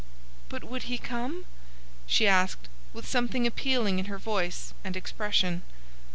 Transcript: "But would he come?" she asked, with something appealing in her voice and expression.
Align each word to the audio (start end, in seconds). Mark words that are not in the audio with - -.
"But 0.49 0.63
would 0.63 0.89
he 0.89 0.97
come?" 0.97 1.45
she 2.07 2.27
asked, 2.27 2.67
with 2.91 3.07
something 3.07 3.45
appealing 3.45 3.99
in 3.99 4.05
her 4.05 4.17
voice 4.17 4.73
and 4.83 4.97
expression. 4.97 5.61